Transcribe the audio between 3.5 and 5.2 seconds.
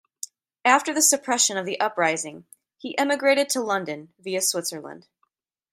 London via Switzerland.